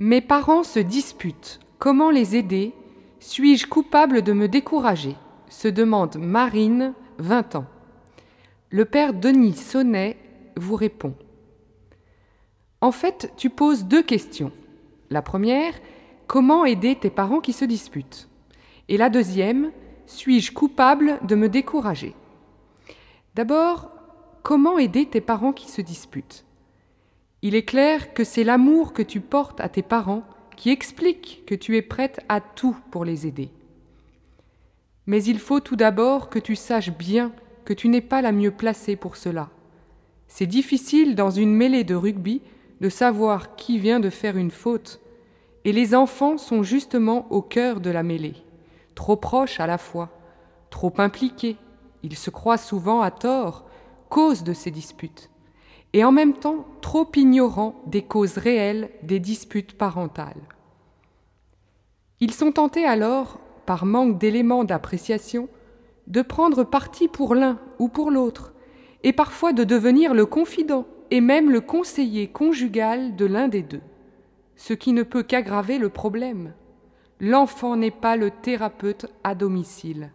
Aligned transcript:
Mes 0.00 0.20
parents 0.20 0.62
se 0.62 0.78
disputent. 0.78 1.58
Comment 1.80 2.10
les 2.10 2.36
aider? 2.36 2.72
Suis-je 3.18 3.66
coupable 3.66 4.22
de 4.22 4.32
me 4.32 4.46
décourager? 4.46 5.16
se 5.48 5.66
demande 5.66 6.18
Marine, 6.18 6.94
20 7.18 7.56
ans. 7.56 7.66
Le 8.70 8.84
père 8.84 9.12
Denis 9.12 9.56
Sonnet 9.56 10.16
vous 10.56 10.76
répond. 10.76 11.14
En 12.80 12.92
fait, 12.92 13.32
tu 13.36 13.50
poses 13.50 13.86
deux 13.86 14.04
questions. 14.04 14.52
La 15.10 15.20
première, 15.20 15.74
comment 16.28 16.64
aider 16.64 16.94
tes 16.94 17.10
parents 17.10 17.40
qui 17.40 17.52
se 17.52 17.64
disputent? 17.64 18.28
Et 18.88 18.98
la 18.98 19.10
deuxième, 19.10 19.72
suis-je 20.06 20.52
coupable 20.52 21.18
de 21.26 21.34
me 21.34 21.48
décourager? 21.48 22.14
D'abord, 23.34 23.90
comment 24.44 24.78
aider 24.78 25.06
tes 25.06 25.20
parents 25.20 25.52
qui 25.52 25.68
se 25.68 25.80
disputent? 25.80 26.44
Il 27.42 27.54
est 27.54 27.64
clair 27.64 28.14
que 28.14 28.24
c'est 28.24 28.44
l'amour 28.44 28.92
que 28.92 29.02
tu 29.02 29.20
portes 29.20 29.60
à 29.60 29.68
tes 29.68 29.82
parents 29.82 30.24
qui 30.56 30.70
explique 30.70 31.44
que 31.46 31.54
tu 31.54 31.76
es 31.76 31.82
prête 31.82 32.20
à 32.28 32.40
tout 32.40 32.76
pour 32.90 33.04
les 33.04 33.26
aider. 33.26 33.50
Mais 35.06 35.22
il 35.22 35.38
faut 35.38 35.60
tout 35.60 35.76
d'abord 35.76 36.30
que 36.30 36.40
tu 36.40 36.56
saches 36.56 36.90
bien 36.90 37.32
que 37.64 37.72
tu 37.72 37.88
n'es 37.88 38.00
pas 38.00 38.22
la 38.22 38.32
mieux 38.32 38.50
placée 38.50 38.96
pour 38.96 39.16
cela. 39.16 39.50
C'est 40.26 40.46
difficile 40.46 41.14
dans 41.14 41.30
une 41.30 41.54
mêlée 41.54 41.84
de 41.84 41.94
rugby 41.94 42.42
de 42.80 42.88
savoir 42.88 43.54
qui 43.54 43.78
vient 43.78 44.00
de 44.00 44.10
faire 44.10 44.36
une 44.36 44.50
faute, 44.50 45.00
et 45.64 45.72
les 45.72 45.94
enfants 45.94 46.38
sont 46.38 46.62
justement 46.62 47.30
au 47.30 47.42
cœur 47.42 47.80
de 47.80 47.90
la 47.90 48.02
mêlée, 48.02 48.36
trop 48.94 49.16
proches 49.16 49.60
à 49.60 49.66
la 49.66 49.78
fois, 49.78 50.10
trop 50.70 50.92
impliqués, 50.98 51.56
ils 52.02 52.16
se 52.16 52.30
croient 52.30 52.58
souvent 52.58 53.00
à 53.00 53.10
tort, 53.10 53.64
cause 54.08 54.44
de 54.44 54.52
ces 54.52 54.70
disputes 54.70 55.30
et 55.92 56.04
en 56.04 56.12
même 56.12 56.34
temps 56.34 56.66
trop 56.80 57.10
ignorants 57.16 57.80
des 57.86 58.02
causes 58.02 58.38
réelles 58.38 58.90
des 59.02 59.20
disputes 59.20 59.76
parentales. 59.76 60.42
Ils 62.20 62.32
sont 62.32 62.52
tentés 62.52 62.84
alors, 62.84 63.40
par 63.64 63.86
manque 63.86 64.18
d'éléments 64.18 64.64
d'appréciation, 64.64 65.48
de 66.06 66.22
prendre 66.22 66.64
parti 66.64 67.06
pour 67.08 67.34
l'un 67.34 67.58
ou 67.78 67.88
pour 67.88 68.10
l'autre, 68.10 68.54
et 69.02 69.12
parfois 69.12 69.52
de 69.52 69.64
devenir 69.64 70.14
le 70.14 70.26
confident 70.26 70.86
et 71.10 71.20
même 71.20 71.50
le 71.50 71.60
conseiller 71.60 72.28
conjugal 72.28 73.16
de 73.16 73.24
l'un 73.24 73.48
des 73.48 73.62
deux, 73.62 73.82
ce 74.56 74.72
qui 74.72 74.92
ne 74.92 75.02
peut 75.02 75.22
qu'aggraver 75.22 75.78
le 75.78 75.88
problème. 75.88 76.52
L'enfant 77.20 77.76
n'est 77.76 77.90
pas 77.90 78.16
le 78.16 78.30
thérapeute 78.30 79.06
à 79.24 79.34
domicile. 79.34 80.12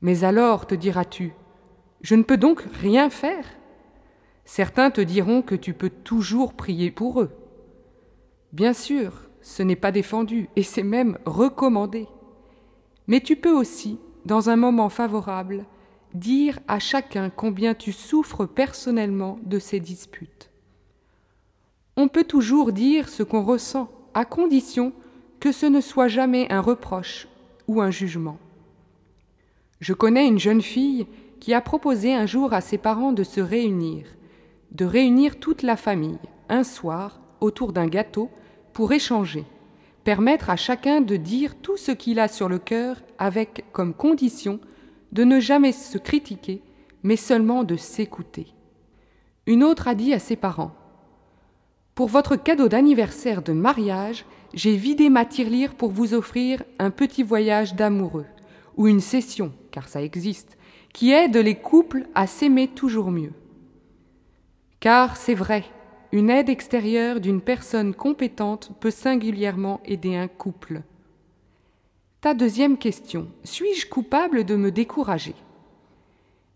Mais 0.00 0.24
alors, 0.24 0.66
te 0.66 0.74
diras-tu, 0.74 1.32
je 2.00 2.14
ne 2.14 2.22
peux 2.22 2.36
donc 2.38 2.62
rien 2.80 3.10
faire? 3.10 3.44
Certains 4.52 4.90
te 4.90 5.00
diront 5.00 5.42
que 5.42 5.54
tu 5.54 5.74
peux 5.74 5.90
toujours 5.90 6.54
prier 6.54 6.90
pour 6.90 7.20
eux. 7.20 7.30
Bien 8.52 8.72
sûr, 8.72 9.30
ce 9.42 9.62
n'est 9.62 9.76
pas 9.76 9.92
défendu 9.92 10.48
et 10.56 10.64
c'est 10.64 10.82
même 10.82 11.18
recommandé. 11.24 12.08
Mais 13.06 13.20
tu 13.20 13.36
peux 13.36 13.52
aussi, 13.52 14.00
dans 14.24 14.50
un 14.50 14.56
moment 14.56 14.88
favorable, 14.88 15.66
dire 16.14 16.58
à 16.66 16.80
chacun 16.80 17.30
combien 17.30 17.74
tu 17.74 17.92
souffres 17.92 18.44
personnellement 18.44 19.38
de 19.44 19.60
ces 19.60 19.78
disputes. 19.78 20.50
On 21.96 22.08
peut 22.08 22.24
toujours 22.24 22.72
dire 22.72 23.08
ce 23.08 23.22
qu'on 23.22 23.44
ressent, 23.44 23.88
à 24.14 24.24
condition 24.24 24.92
que 25.38 25.52
ce 25.52 25.66
ne 25.66 25.80
soit 25.80 26.08
jamais 26.08 26.50
un 26.50 26.60
reproche 26.60 27.28
ou 27.68 27.80
un 27.80 27.92
jugement. 27.92 28.38
Je 29.78 29.92
connais 29.92 30.26
une 30.26 30.40
jeune 30.40 30.60
fille 30.60 31.06
qui 31.38 31.54
a 31.54 31.60
proposé 31.60 32.14
un 32.14 32.26
jour 32.26 32.52
à 32.52 32.60
ses 32.60 32.78
parents 32.78 33.12
de 33.12 33.22
se 33.22 33.40
réunir 33.40 34.06
de 34.72 34.84
réunir 34.84 35.38
toute 35.38 35.62
la 35.62 35.76
famille 35.76 36.18
un 36.48 36.64
soir 36.64 37.20
autour 37.40 37.72
d'un 37.72 37.86
gâteau 37.86 38.30
pour 38.72 38.92
échanger, 38.92 39.44
permettre 40.04 40.50
à 40.50 40.56
chacun 40.56 41.00
de 41.00 41.16
dire 41.16 41.56
tout 41.56 41.76
ce 41.76 41.92
qu'il 41.92 42.18
a 42.18 42.28
sur 42.28 42.48
le 42.48 42.58
cœur 42.58 43.02
avec 43.18 43.64
comme 43.72 43.94
condition 43.94 44.60
de 45.12 45.24
ne 45.24 45.40
jamais 45.40 45.72
se 45.72 45.98
critiquer, 45.98 46.62
mais 47.02 47.16
seulement 47.16 47.64
de 47.64 47.76
s'écouter. 47.76 48.54
Une 49.46 49.64
autre 49.64 49.88
a 49.88 49.94
dit 49.94 50.12
à 50.12 50.18
ses 50.18 50.36
parents 50.36 50.74
Pour 51.94 52.08
votre 52.08 52.36
cadeau 52.36 52.68
d'anniversaire 52.68 53.42
de 53.42 53.52
mariage, 53.52 54.24
j'ai 54.54 54.76
vidé 54.76 55.10
ma 55.10 55.24
tirelire 55.24 55.74
pour 55.74 55.90
vous 55.90 56.14
offrir 56.14 56.62
un 56.78 56.90
petit 56.90 57.22
voyage 57.22 57.74
d'amoureux, 57.74 58.26
ou 58.76 58.86
une 58.86 59.00
session, 59.00 59.52
car 59.70 59.88
ça 59.88 60.02
existe, 60.02 60.56
qui 60.92 61.12
aide 61.12 61.36
les 61.36 61.56
couples 61.56 62.06
à 62.14 62.26
s'aimer 62.26 62.68
toujours 62.68 63.10
mieux. 63.10 63.32
Car 64.80 65.18
c'est 65.18 65.34
vrai, 65.34 65.64
une 66.10 66.30
aide 66.30 66.48
extérieure 66.48 67.20
d'une 67.20 67.42
personne 67.42 67.94
compétente 67.94 68.72
peut 68.80 68.90
singulièrement 68.90 69.82
aider 69.84 70.16
un 70.16 70.26
couple. 70.26 70.80
Ta 72.22 72.32
deuxième 72.32 72.78
question, 72.78 73.28
suis-je 73.44 73.86
coupable 73.86 74.44
de 74.44 74.56
me 74.56 74.70
décourager? 74.70 75.34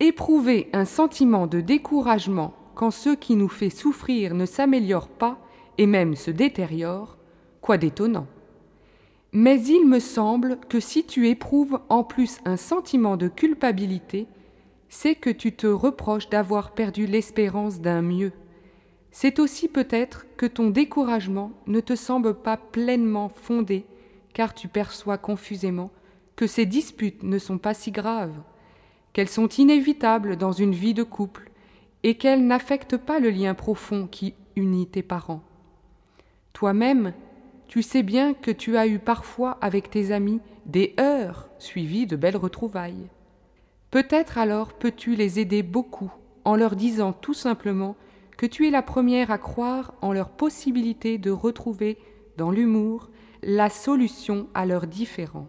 Éprouver 0.00 0.68
un 0.74 0.84
sentiment 0.84 1.46
de 1.46 1.62
découragement 1.62 2.52
quand 2.74 2.90
ce 2.90 3.10
qui 3.10 3.36
nous 3.36 3.48
fait 3.48 3.70
souffrir 3.70 4.34
ne 4.34 4.44
s'améliore 4.44 5.08
pas 5.08 5.38
et 5.78 5.86
même 5.86 6.14
se 6.14 6.30
détériore, 6.30 7.16
quoi 7.62 7.78
d'étonnant. 7.78 8.26
Mais 9.32 9.62
il 9.62 9.86
me 9.86 9.98
semble 9.98 10.58
que 10.68 10.80
si 10.80 11.04
tu 11.04 11.28
éprouves 11.28 11.80
en 11.88 12.04
plus 12.04 12.38
un 12.44 12.58
sentiment 12.58 13.16
de 13.16 13.28
culpabilité, 13.28 14.26
c'est 14.90 15.14
que 15.14 15.30
tu 15.30 15.52
te 15.52 15.68
reproches 15.68 16.28
d'avoir 16.28 16.72
perdu 16.72 17.06
l'espérance 17.06 17.80
d'un 17.80 18.02
mieux. 18.02 18.32
C'est 19.12 19.38
aussi 19.38 19.68
peut-être 19.68 20.26
que 20.36 20.46
ton 20.46 20.68
découragement 20.68 21.52
ne 21.66 21.80
te 21.80 21.94
semble 21.94 22.34
pas 22.34 22.56
pleinement 22.56 23.28
fondé, 23.28 23.86
car 24.34 24.52
tu 24.52 24.66
perçois 24.68 25.16
confusément 25.16 25.90
que 26.34 26.46
ces 26.46 26.66
disputes 26.66 27.22
ne 27.22 27.38
sont 27.38 27.58
pas 27.58 27.72
si 27.72 27.92
graves, 27.92 28.36
qu'elles 29.12 29.28
sont 29.28 29.48
inévitables 29.48 30.36
dans 30.36 30.52
une 30.52 30.74
vie 30.74 30.94
de 30.94 31.04
couple, 31.04 31.50
et 32.02 32.16
qu'elles 32.16 32.46
n'affectent 32.46 32.96
pas 32.96 33.20
le 33.20 33.30
lien 33.30 33.54
profond 33.54 34.08
qui 34.08 34.34
unit 34.56 34.88
tes 34.88 35.02
parents. 35.02 35.42
Toi-même, 36.52 37.12
tu 37.68 37.82
sais 37.82 38.02
bien 38.02 38.34
que 38.34 38.50
tu 38.50 38.76
as 38.76 38.88
eu 38.88 38.98
parfois 38.98 39.56
avec 39.60 39.90
tes 39.90 40.10
amis 40.10 40.40
des 40.66 40.94
heures 40.98 41.48
suivies 41.58 42.06
de 42.06 42.16
belles 42.16 42.36
retrouvailles. 42.36 43.08
Peut-être 43.90 44.38
alors 44.38 44.72
peux-tu 44.72 45.16
les 45.16 45.40
aider 45.40 45.62
beaucoup 45.64 46.12
en 46.44 46.54
leur 46.54 46.76
disant 46.76 47.12
tout 47.12 47.34
simplement 47.34 47.96
que 48.36 48.46
tu 48.46 48.66
es 48.66 48.70
la 48.70 48.82
première 48.82 49.30
à 49.30 49.38
croire 49.38 49.94
en 50.00 50.12
leur 50.12 50.30
possibilité 50.30 51.18
de 51.18 51.30
retrouver 51.30 51.98
dans 52.36 52.50
l'humour 52.50 53.10
la 53.42 53.68
solution 53.68 54.48
à 54.54 54.64
leurs 54.64 54.86
différends. 54.86 55.48